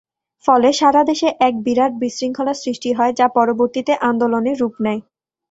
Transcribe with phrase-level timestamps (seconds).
[0.45, 5.01] ফলে সারা দেশে এক বিরাট বিশৃঙ্খলার সৃষ্টি হয় যা পরবর্তিতে আন্দোলনে রূপ নেয়।